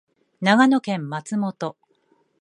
[0.41, 1.75] 長野県松本